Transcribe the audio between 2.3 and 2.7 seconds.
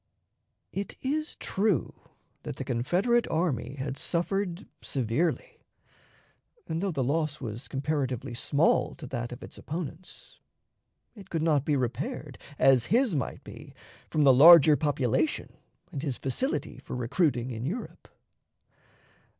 that the